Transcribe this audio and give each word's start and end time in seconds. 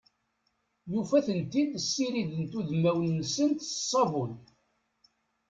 Yufa-tent-id 0.91 1.71
ssirident 1.85 2.51
udmawen-nsent 2.59 3.59
s 3.65 3.71
ssabun. 3.77 4.33